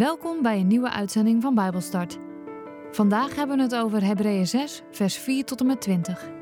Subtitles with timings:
[0.00, 2.18] Welkom bij een nieuwe uitzending van Bijbelstart.
[2.90, 6.39] Vandaag hebben we het over Hebreeën 6, vers 4 tot en met 20.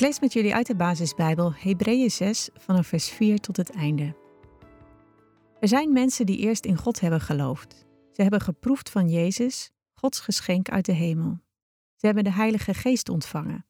[0.00, 4.16] Ik lees met jullie uit de basisbijbel Hebreeën 6 vanaf vers 4 tot het einde.
[5.58, 7.86] Er zijn mensen die eerst in God hebben geloofd.
[8.12, 11.38] Ze hebben geproefd van Jezus, Gods geschenk uit de hemel.
[11.96, 13.66] Ze hebben de Heilige Geest ontvangen.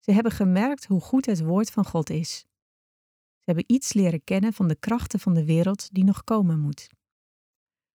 [0.00, 2.38] Ze hebben gemerkt hoe goed het woord van God is.
[3.36, 6.86] Ze hebben iets leren kennen van de krachten van de wereld die nog komen moet.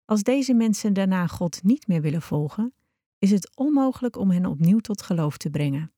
[0.05, 2.75] Als deze mensen daarna God niet meer willen volgen,
[3.19, 5.93] is het onmogelijk om hen opnieuw tot geloof te brengen.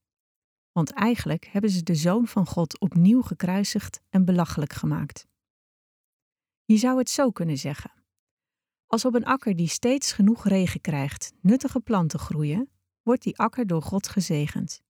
[0.72, 5.26] Want eigenlijk hebben ze de Zoon van God opnieuw gekruisigd en belachelijk gemaakt.
[6.64, 7.92] Je zou het zo kunnen zeggen.
[8.86, 12.70] Als op een akker die steeds genoeg regen krijgt, nuttige planten groeien,
[13.02, 14.82] wordt die akker door God gezegend.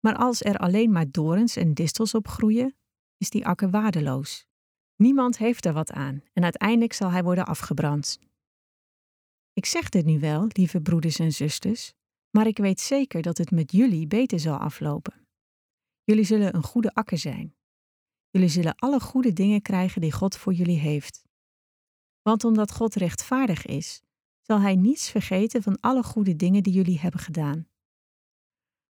[0.00, 2.76] Maar als er alleen maar dorens en distels op groeien,
[3.16, 4.46] is die akker waardeloos.
[4.96, 8.18] Niemand heeft er wat aan en uiteindelijk zal hij worden afgebrand.
[9.52, 11.94] Ik zeg dit nu wel, lieve broeders en zusters,
[12.30, 15.26] maar ik weet zeker dat het met jullie beter zal aflopen.
[16.04, 17.54] Jullie zullen een goede akker zijn.
[18.30, 21.22] Jullie zullen alle goede dingen krijgen die God voor jullie heeft.
[22.22, 24.02] Want omdat God rechtvaardig is,
[24.40, 27.68] zal Hij niets vergeten van alle goede dingen die jullie hebben gedaan.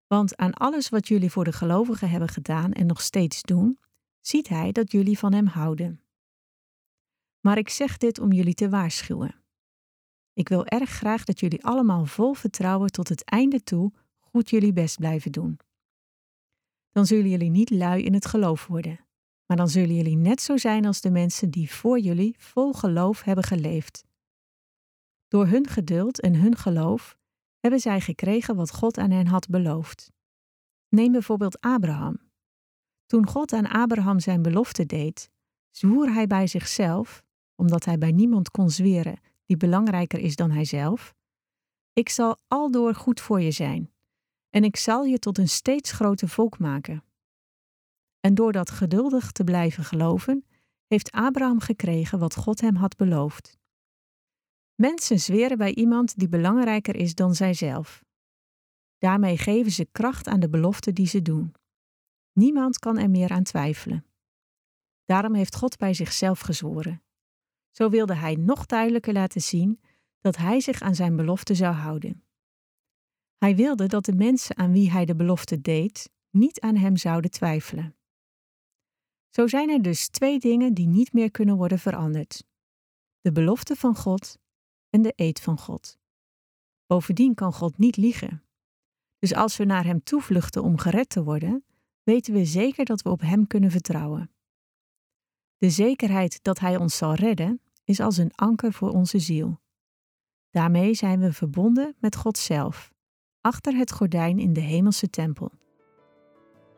[0.06, 3.78] Want aan alles wat jullie voor de gelovigen hebben gedaan en nog steeds doen,
[4.20, 6.04] ziet Hij dat jullie van Hem houden.
[7.40, 9.39] Maar ik zeg dit om jullie te waarschuwen.
[10.40, 14.72] Ik wil erg graag dat jullie allemaal vol vertrouwen tot het einde toe goed jullie
[14.72, 15.58] best blijven doen.
[16.90, 19.00] Dan zullen jullie niet lui in het geloof worden,
[19.46, 23.22] maar dan zullen jullie net zo zijn als de mensen die voor jullie vol geloof
[23.22, 24.04] hebben geleefd.
[25.28, 27.16] Door hun geduld en hun geloof
[27.58, 30.12] hebben zij gekregen wat God aan hen had beloofd.
[30.88, 32.18] Neem bijvoorbeeld Abraham.
[33.06, 35.30] Toen God aan Abraham zijn belofte deed,
[35.70, 37.22] zwoer hij bij zichzelf,
[37.54, 41.14] omdat hij bij niemand kon zweren die belangrijker is dan hijzelf.
[41.92, 43.92] Ik zal aldoor goed voor je zijn,
[44.50, 47.04] en ik zal je tot een steeds groter volk maken.
[48.20, 50.46] En door dat geduldig te blijven geloven,
[50.86, 53.58] heeft Abraham gekregen wat God hem had beloofd.
[54.74, 58.04] Mensen zweren bij iemand die belangrijker is dan zijzelf.
[58.98, 61.54] Daarmee geven ze kracht aan de belofte die ze doen.
[62.32, 64.04] Niemand kan er meer aan twijfelen.
[65.04, 67.02] Daarom heeft God bij zichzelf gezworen.
[67.70, 69.80] Zo wilde hij nog duidelijker laten zien
[70.20, 72.24] dat hij zich aan zijn belofte zou houden.
[73.38, 77.30] Hij wilde dat de mensen aan wie hij de belofte deed niet aan hem zouden
[77.30, 77.94] twijfelen.
[79.28, 82.44] Zo zijn er dus twee dingen die niet meer kunnen worden veranderd:
[83.20, 84.38] de belofte van God
[84.90, 85.98] en de eed van God.
[86.86, 88.44] Bovendien kan God niet liegen.
[89.18, 91.64] Dus als we naar Hem toevluchten om gered te worden,
[92.02, 94.30] weten we zeker dat we op Hem kunnen vertrouwen.
[95.60, 99.60] De zekerheid dat Hij ons zal redden is als een anker voor onze ziel.
[100.50, 102.92] Daarmee zijn we verbonden met God zelf,
[103.40, 105.50] achter het gordijn in de hemelse tempel.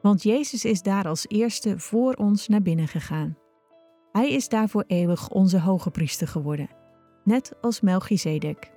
[0.01, 3.37] Want Jezus is daar als eerste voor ons naar binnen gegaan.
[4.13, 6.71] Hij is daarvoor eeuwig onze hoge priester geworden,
[7.25, 8.72] net als Melchizedek.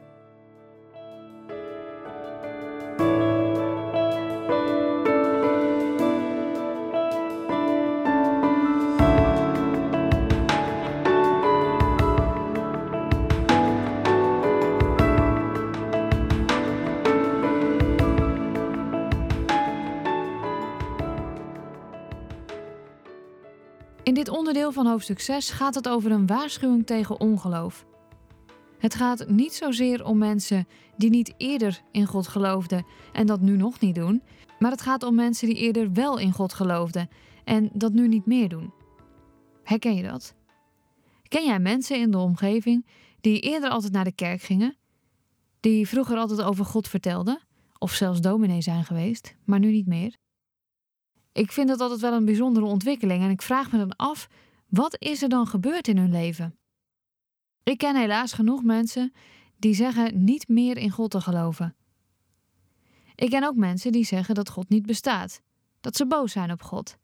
[24.05, 27.85] In dit onderdeel van hoofdstuk 6 gaat het over een waarschuwing tegen ongeloof.
[28.77, 30.67] Het gaat niet zozeer om mensen
[30.97, 34.23] die niet eerder in God geloofden en dat nu nog niet doen,
[34.59, 37.09] maar het gaat om mensen die eerder wel in God geloofden
[37.43, 38.73] en dat nu niet meer doen.
[39.63, 40.35] Herken je dat?
[41.27, 42.85] Ken jij mensen in de omgeving
[43.21, 44.75] die eerder altijd naar de kerk gingen,
[45.59, 47.39] die vroeger altijd over God vertelden,
[47.77, 50.15] of zelfs dominee zijn geweest, maar nu niet meer?
[51.35, 54.27] Ik vind dat altijd wel een bijzondere ontwikkeling en ik vraag me dan af,
[54.67, 56.57] wat is er dan gebeurd in hun leven?
[57.63, 59.13] Ik ken helaas genoeg mensen
[59.57, 61.75] die zeggen niet meer in God te geloven.
[63.15, 65.41] Ik ken ook mensen die zeggen dat God niet bestaat,
[65.81, 66.97] dat ze boos zijn op God.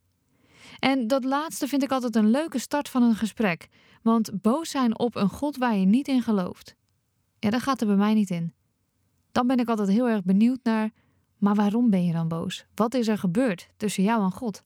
[0.79, 3.67] En dat laatste vind ik altijd een leuke start van een gesprek,
[4.01, 6.75] want boos zijn op een God waar je niet in gelooft.
[7.39, 8.53] Ja, dat gaat er bij mij niet in.
[9.31, 10.91] dan ben ik altijd heel erg benieuwd naar,
[11.41, 12.65] maar waarom ben je dan boos?
[12.75, 14.63] Wat is er gebeurd tussen jou en God?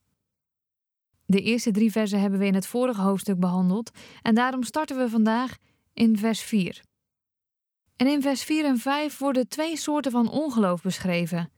[1.26, 3.92] De eerste drie versen hebben we in het vorige hoofdstuk behandeld
[4.22, 5.58] en daarom starten we vandaag
[5.94, 6.84] in vers 4.
[7.96, 11.52] En in vers 4 en 5 worden twee soorten van ongeloof beschreven.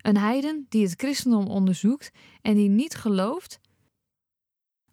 [0.00, 2.10] Een heiden die het christendom onderzoekt
[2.42, 3.60] en die niet gelooft,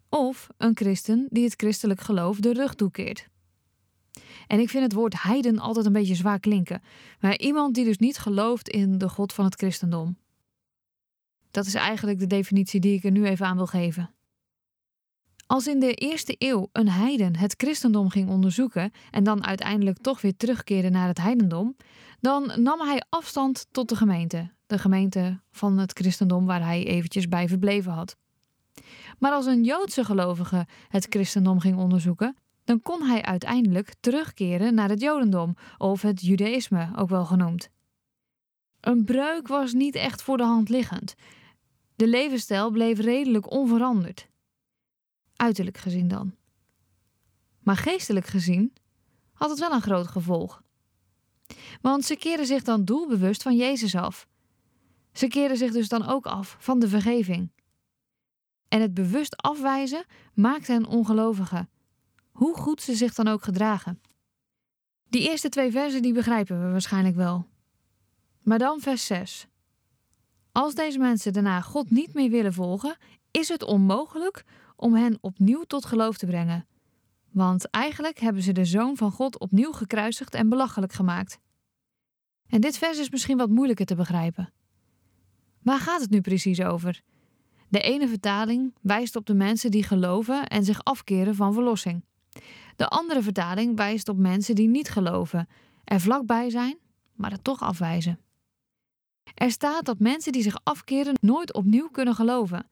[0.08, 3.28] of een christen die het christelijk geloof de rug toekeert.
[4.50, 6.82] En ik vind het woord heiden altijd een beetje zwaar klinken,
[7.20, 10.16] maar iemand die dus niet gelooft in de God van het christendom.
[11.50, 14.14] Dat is eigenlijk de definitie die ik er nu even aan wil geven.
[15.46, 20.20] Als in de eerste eeuw een heiden het christendom ging onderzoeken en dan uiteindelijk toch
[20.20, 21.76] weer terugkeerde naar het heidendom,
[22.20, 27.28] dan nam hij afstand tot de gemeente, de gemeente van het christendom waar hij eventjes
[27.28, 28.16] bij verbleven had.
[29.18, 32.36] Maar als een Joodse gelovige het christendom ging onderzoeken,
[32.70, 37.70] dan kon hij uiteindelijk terugkeren naar het Jodendom of het Judaïsme, ook wel genoemd.
[38.80, 41.14] Een breuk was niet echt voor de hand liggend.
[41.96, 44.28] De levensstijl bleef redelijk onveranderd.
[45.36, 46.34] Uiterlijk gezien dan.
[47.60, 48.72] Maar geestelijk gezien
[49.32, 50.62] had het wel een groot gevolg.
[51.80, 54.28] Want ze keren zich dan doelbewust van Jezus af.
[55.12, 57.52] Ze keren zich dus dan ook af van de vergeving.
[58.68, 61.68] En het bewust afwijzen maakt hen ongelovigen,
[62.40, 64.00] hoe goed ze zich dan ook gedragen.
[65.08, 67.46] Die eerste twee versen die begrijpen we waarschijnlijk wel.
[68.42, 69.46] Maar dan vers 6.
[70.52, 72.96] Als deze mensen daarna God niet meer willen volgen,
[73.30, 74.44] is het onmogelijk
[74.76, 76.66] om hen opnieuw tot geloof te brengen.
[77.30, 81.38] Want eigenlijk hebben ze de Zoon van God opnieuw gekruisigd en belachelijk gemaakt.
[82.48, 84.52] En dit vers is misschien wat moeilijker te begrijpen.
[85.62, 87.00] Waar gaat het nu precies over?
[87.68, 92.08] De ene vertaling wijst op de mensen die geloven en zich afkeren van verlossing.
[92.80, 95.48] De andere vertaling wijst op mensen die niet geloven,
[95.84, 96.78] er vlakbij zijn,
[97.14, 98.20] maar het toch afwijzen.
[99.34, 102.66] Er staat dat mensen die zich afkeren nooit opnieuw kunnen geloven.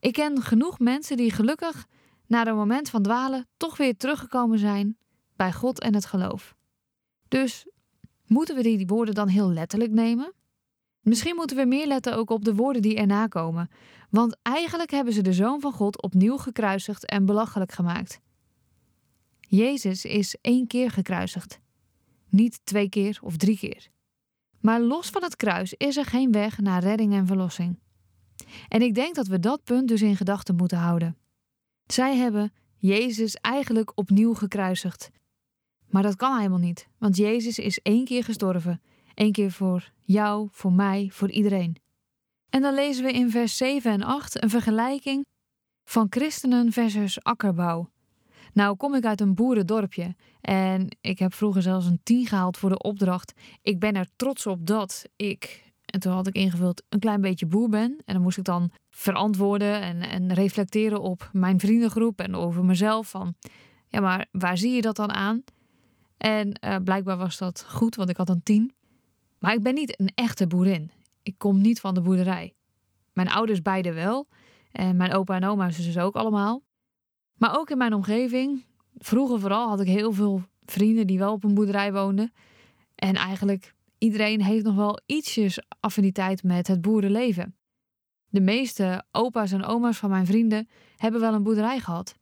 [0.00, 1.86] Ik ken genoeg mensen die gelukkig
[2.26, 4.96] na een moment van dwalen toch weer teruggekomen zijn
[5.36, 6.54] bij God en het geloof.
[7.28, 7.66] Dus
[8.26, 10.32] moeten we die woorden dan heel letterlijk nemen?
[11.00, 13.70] Misschien moeten we meer letten ook op de woorden die erna komen,
[14.10, 18.22] want eigenlijk hebben ze de Zoon van God opnieuw gekruisigd en belachelijk gemaakt.
[19.54, 21.60] Jezus is één keer gekruisigd,
[22.28, 23.88] niet twee keer of drie keer.
[24.60, 27.78] Maar los van het kruis is er geen weg naar redding en verlossing.
[28.68, 31.16] En ik denk dat we dat punt dus in gedachten moeten houden.
[31.86, 35.10] Zij hebben Jezus eigenlijk opnieuw gekruisigd.
[35.88, 38.82] Maar dat kan helemaal niet, want Jezus is één keer gestorven.
[39.14, 41.76] Eén keer voor jou, voor mij, voor iedereen.
[42.50, 45.26] En dan lezen we in vers 7 en 8 een vergelijking
[45.84, 47.92] van christenen versus akkerbouw.
[48.52, 52.70] Nou kom ik uit een boerendorpje en ik heb vroeger zelfs een 10 gehaald voor
[52.70, 53.32] de opdracht.
[53.62, 57.46] Ik ben er trots op dat ik, en toen had ik ingevuld, een klein beetje
[57.46, 57.96] boer ben.
[58.04, 63.10] En dan moest ik dan verantwoorden en, en reflecteren op mijn vriendengroep en over mezelf.
[63.10, 63.34] Van,
[63.88, 65.44] ja, maar waar zie je dat dan aan?
[66.16, 68.72] En uh, blijkbaar was dat goed, want ik had een 10.
[69.38, 70.90] Maar ik ben niet een echte boerin.
[71.22, 72.54] Ik kom niet van de boerderij.
[73.12, 74.28] Mijn ouders beide wel.
[74.72, 76.62] En mijn opa en oma dus ook allemaal.
[77.36, 78.64] Maar ook in mijn omgeving,
[78.98, 82.32] vroeger vooral, had ik heel veel vrienden die wel op een boerderij woonden.
[82.94, 87.56] En eigenlijk iedereen heeft nog wel ietsjes affiniteit met het boerenleven.
[88.28, 92.14] De meeste opa's en oma's van mijn vrienden hebben wel een boerderij gehad.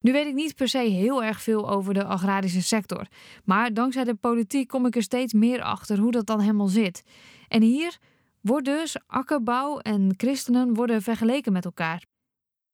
[0.00, 3.06] Nu weet ik niet per se heel erg veel over de agrarische sector,
[3.44, 7.02] maar dankzij de politiek kom ik er steeds meer achter hoe dat dan helemaal zit.
[7.48, 7.98] En hier
[8.40, 12.04] wordt dus akkerbouw en christenen worden vergeleken met elkaar.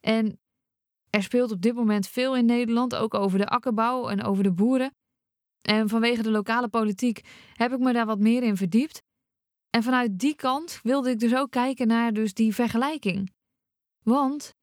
[0.00, 0.40] En
[1.16, 4.52] er speelt op dit moment veel in Nederland, ook over de akkerbouw en over de
[4.52, 4.95] boeren.
[5.62, 7.21] En vanwege de lokale politiek
[7.52, 9.02] heb ik me daar wat meer in verdiept.
[9.71, 13.33] En vanuit die kant wilde ik dus ook kijken naar dus die vergelijking.
[14.02, 14.54] Want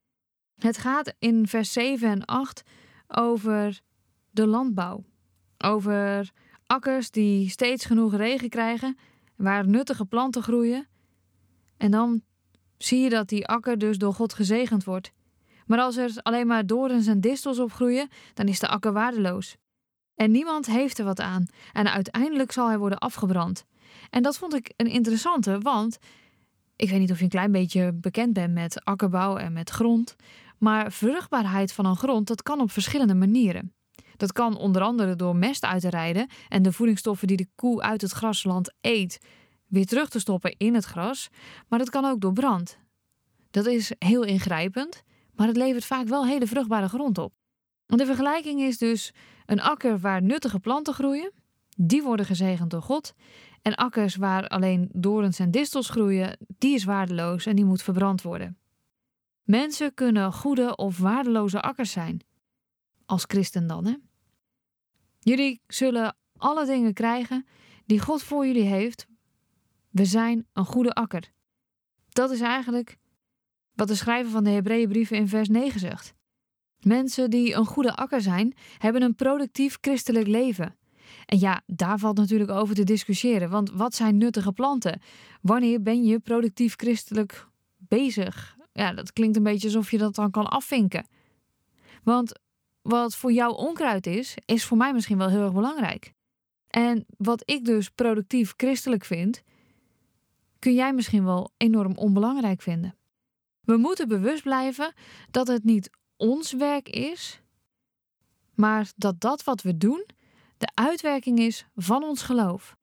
[0.56, 2.63] het gaat in vers 7 en 8
[3.08, 3.82] over
[4.32, 5.03] de landbouw.
[5.58, 6.32] Over
[6.65, 8.98] akkers die steeds genoeg regen krijgen,
[9.36, 10.88] waar nuttige planten groeien.
[11.77, 12.22] En dan
[12.77, 15.12] zie je dat die akker dus door God gezegend wordt.
[15.69, 19.55] Maar als er alleen maar dorens en distels op groeien, dan is de akker waardeloos.
[20.15, 21.45] En niemand heeft er wat aan.
[21.73, 23.65] En uiteindelijk zal hij worden afgebrand.
[24.09, 25.97] En dat vond ik een interessante, want
[26.75, 30.15] ik weet niet of je een klein beetje bekend bent met akkerbouw en met grond.
[30.57, 33.73] Maar vruchtbaarheid van een grond, dat kan op verschillende manieren.
[34.17, 37.81] Dat kan onder andere door mest uit te rijden en de voedingsstoffen die de koe
[37.81, 39.19] uit het grasland eet
[39.67, 41.29] weer terug te stoppen in het gras.
[41.67, 42.77] Maar dat kan ook door brand.
[43.51, 45.03] Dat is heel ingrijpend,
[45.39, 47.34] maar het levert vaak wel hele vruchtbare grond op.
[47.86, 49.13] De vergelijking is dus
[49.46, 51.31] een akker waar nuttige planten groeien,
[51.77, 53.13] die worden gezegend door God,
[53.62, 58.22] En akkers waar alleen dorens en distels groeien, die is waardeloos en die moet verbrand
[58.22, 58.58] worden.
[59.43, 62.22] Mensen kunnen goede of waardeloze akkers zijn.
[63.05, 63.96] Als christen dan, hè?
[65.19, 67.46] Jullie zullen alle dingen krijgen
[67.86, 69.08] die God voor jullie heeft.
[69.89, 71.31] We zijn een goede akker.
[72.10, 72.98] Dat is eigenlijk
[73.79, 76.13] wat de schrijver van de Hebreeënbrieven in vers 9 zegt.
[76.79, 80.75] Mensen die een goede akker zijn, hebben een productief christelijk leven.
[81.25, 85.01] En ja, daar valt natuurlijk over te discussiëren, want wat zijn nuttige planten?
[85.41, 88.57] Wanneer ben je productief christelijk bezig?
[88.74, 91.07] Ja, dat klinkt een beetje alsof je dat dan kan afvinken.
[92.03, 92.39] Want
[92.81, 96.13] wat voor jou onkruid is, is voor mij misschien wel heel erg belangrijk.
[96.67, 99.43] En wat ik dus productief christelijk vind,
[100.59, 102.99] kun jij misschien wel enorm onbelangrijk vinden.
[103.69, 104.93] We moeten bewust blijven
[105.31, 107.41] dat het niet ons werk is,
[108.55, 110.05] maar dat dat wat we doen
[110.57, 112.75] de uitwerking is van ons geloof.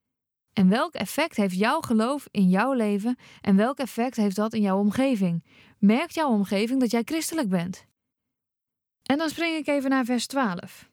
[0.52, 4.60] En welk effect heeft jouw geloof in jouw leven en welk effect heeft dat in
[4.60, 5.44] jouw omgeving?
[5.78, 7.86] Merkt jouw omgeving dat jij christelijk bent?
[9.02, 10.90] En dan spring ik even naar vers 12.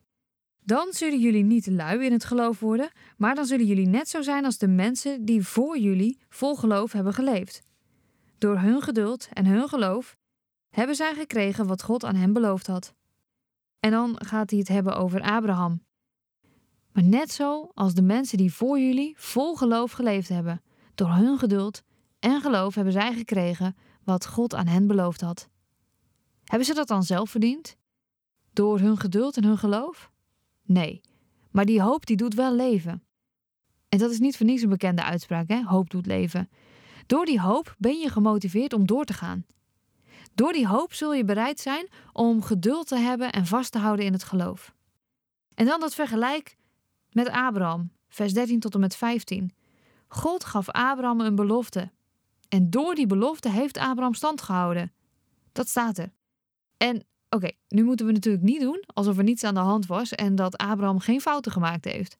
[0.60, 4.22] Dan zullen jullie niet lui in het geloof worden, maar dan zullen jullie net zo
[4.22, 7.62] zijn als de mensen die voor jullie vol geloof hebben geleefd.
[8.44, 10.16] Door hun geduld en hun geloof
[10.70, 12.94] hebben zij gekregen wat God aan hen beloofd had.
[13.80, 15.84] En dan gaat hij het hebben over Abraham.
[16.92, 20.62] Maar net zo als de mensen die voor jullie vol geloof geleefd hebben.
[20.94, 21.82] Door hun geduld
[22.18, 25.48] en geloof hebben zij gekregen wat God aan hen beloofd had.
[26.44, 27.76] Hebben ze dat dan zelf verdiend?
[28.52, 30.10] Door hun geduld en hun geloof?
[30.62, 31.00] Nee,
[31.50, 33.02] maar die hoop die doet wel leven.
[33.88, 35.62] En dat is niet voor niets een bekende uitspraak, hè?
[35.62, 36.48] Hoop doet leven.
[37.06, 39.46] Door die hoop ben je gemotiveerd om door te gaan.
[40.34, 44.04] Door die hoop zul je bereid zijn om geduld te hebben en vast te houden
[44.04, 44.74] in het geloof.
[45.54, 46.56] En dan dat vergelijk
[47.10, 49.52] met Abraham, vers 13 tot en met 15.
[50.08, 51.90] God gaf Abraham een belofte.
[52.48, 54.92] En door die belofte heeft Abraham stand gehouden.
[55.52, 56.12] Dat staat er.
[56.76, 60.12] En oké, nu moeten we natuurlijk niet doen alsof er niets aan de hand was
[60.12, 62.18] en dat Abraham geen fouten gemaakt heeft.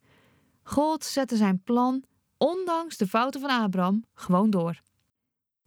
[0.63, 2.05] God zette zijn plan,
[2.39, 4.81] ondanks de fouten van Abraham, gewoon door.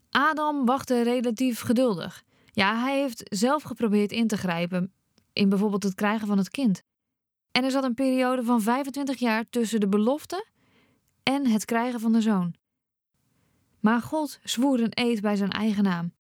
[0.10, 2.24] Adam wachtte relatief geduldig.
[2.52, 4.94] Ja, hij heeft zelf geprobeerd in te grijpen
[5.34, 6.84] in bijvoorbeeld het krijgen van het kind.
[7.52, 10.46] En er zat een periode van 25 jaar tussen de belofte
[11.24, 12.56] en het krijgen van de zoon.
[13.80, 16.14] Maar God zwoer een eed bij zijn eigen naam.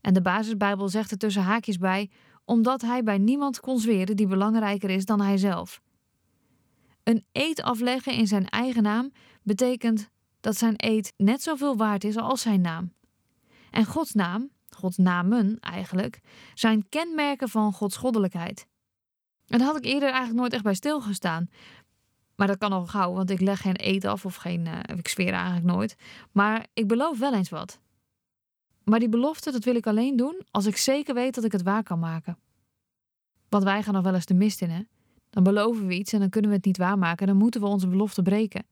[0.00, 2.10] En de basisbijbel zegt er tussen haakjes bij,
[2.44, 5.80] omdat hij bij niemand kon zweren die belangrijker is dan hij zelf.
[7.10, 9.12] Een eed afleggen in zijn eigen naam
[9.42, 12.92] betekent dat zijn eed net zoveel waard is als zijn naam.
[13.70, 16.20] En Gods naam, Gods namen eigenlijk,
[16.54, 18.66] zijn kenmerken van Gods goddelijkheid.
[19.46, 21.50] En daar had ik eerder eigenlijk nooit echt bij stilgestaan.
[22.36, 24.66] Maar dat kan al gauw, want ik leg geen eet af of geen.
[24.66, 25.96] Uh, ik zweer eigenlijk nooit.
[26.32, 27.80] Maar ik beloof wel eens wat.
[28.84, 31.62] Maar die belofte, dat wil ik alleen doen als ik zeker weet dat ik het
[31.62, 32.38] waar kan maken.
[33.48, 34.82] Want wij gaan nog wel eens de mist in, hè?
[35.30, 37.26] Dan beloven we iets en dan kunnen we het niet waarmaken.
[37.26, 38.64] Dan moeten we onze belofte breken.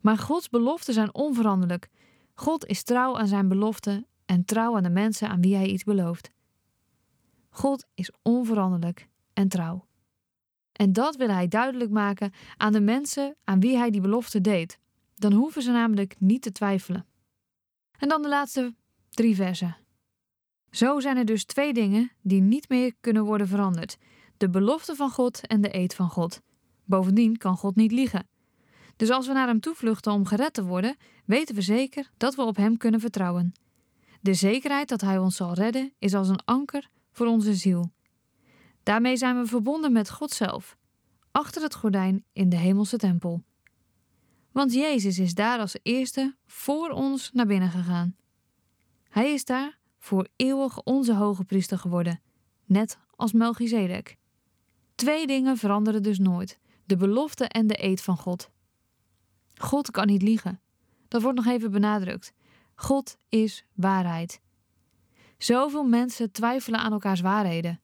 [0.00, 1.88] Maar Gods beloften zijn onveranderlijk.
[2.34, 5.84] God is trouw aan zijn beloften en trouw aan de mensen aan wie hij iets
[5.84, 6.30] belooft.
[7.48, 9.86] God is onveranderlijk en trouw.
[10.72, 14.78] En dat wil hij duidelijk maken aan de mensen aan wie hij die belofte deed.
[15.14, 17.06] Dan hoeven ze namelijk niet te twijfelen.
[17.98, 18.74] En dan de laatste
[19.10, 19.76] drie versen.
[20.70, 23.98] Zo zijn er dus twee dingen die niet meer kunnen worden veranderd:
[24.38, 26.40] de belofte van God en de eed van God.
[26.84, 28.28] Bovendien kan God niet liegen.
[28.96, 32.42] Dus als we naar hem toevluchten om gered te worden, weten we zeker dat we
[32.42, 33.52] op hem kunnen vertrouwen.
[34.20, 37.92] De zekerheid dat hij ons zal redden is als een anker voor onze ziel.
[38.82, 40.76] Daarmee zijn we verbonden met God zelf,
[41.30, 43.42] achter het gordijn in de hemelse tempel.
[44.52, 48.16] Want Jezus is daar als eerste voor ons naar binnen gegaan.
[49.08, 52.20] Hij is daar voor eeuwig onze hoge priester geworden,
[52.64, 54.16] net als Melchizedek.
[54.98, 58.50] Twee dingen veranderen dus nooit: de belofte en de eed van God.
[59.54, 60.60] God kan niet liegen.
[61.08, 62.32] Dat wordt nog even benadrukt.
[62.74, 64.40] God is waarheid.
[65.36, 67.80] Zoveel mensen twijfelen aan elkaars waarheden.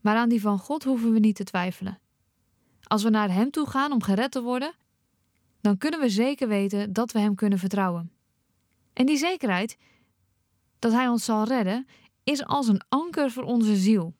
[0.00, 1.98] Maar aan die van God hoeven we niet te twijfelen.
[2.82, 4.74] Als we naar Hem toe gaan om gered te worden,
[5.60, 8.12] dan kunnen we zeker weten dat we Hem kunnen vertrouwen.
[8.92, 9.76] En die zekerheid
[10.78, 11.86] dat Hij ons zal redden,
[12.24, 14.14] is als een anker voor onze ziel.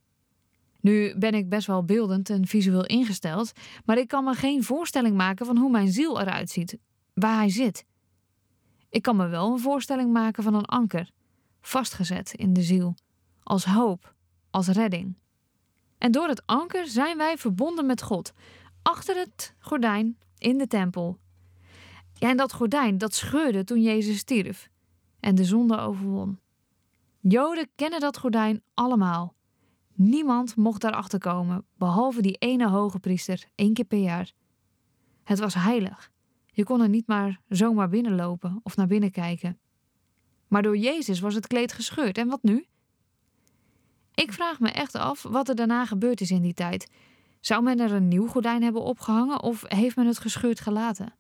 [0.81, 3.53] Nu ben ik best wel beeldend en visueel ingesteld,
[3.85, 6.79] maar ik kan me geen voorstelling maken van hoe mijn ziel eruit ziet,
[7.15, 7.85] waar hij zit.
[8.89, 11.11] Ik kan me wel een voorstelling maken van een anker,
[11.61, 12.95] vastgezet in de ziel,
[13.43, 14.15] als hoop,
[14.51, 15.17] als redding.
[15.99, 18.33] En door het anker zijn wij verbonden met God,
[18.83, 21.19] achter het gordijn in de tempel.
[22.15, 24.71] Ja, en dat gordijn, dat scheurde toen Jezus stierf
[25.21, 26.39] en de zonde overwon.
[27.21, 29.35] Joden kennen dat gordijn allemaal.
[30.03, 34.33] Niemand mocht daarachter komen, behalve die ene hoge priester, één keer per jaar.
[35.25, 36.11] Het was heilig.
[36.47, 39.59] Je kon er niet maar zomaar binnenlopen of naar binnen kijken.
[40.49, 42.19] Maar door Jezus was het kleed gescheurd.
[42.19, 42.67] En wat nu?
[44.15, 46.91] Ik vraag me echt af wat er daarna gebeurd is in die tijd.
[47.41, 51.15] Zou men er een nieuw gordijn hebben opgehangen of heeft men het gescheurd gelaten?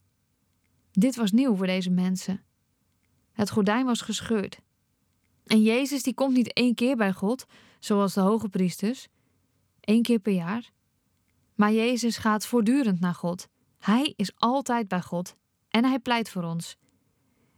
[0.90, 2.42] Dit was nieuw voor deze mensen.
[3.32, 4.60] Het gordijn was gescheurd.
[5.50, 7.46] En Jezus die komt niet één keer bij God,
[7.78, 9.08] zoals de hoge priesters,
[9.80, 10.70] één keer per jaar.
[11.54, 13.48] Maar Jezus gaat voortdurend naar God.
[13.78, 15.36] Hij is altijd bij God
[15.68, 16.76] en hij pleit voor ons.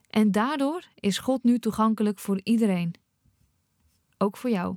[0.07, 2.95] En daardoor is God nu toegankelijk voor iedereen.
[4.19, 4.77] Ook voor jou.